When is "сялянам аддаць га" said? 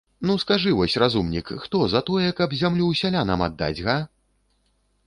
3.03-3.97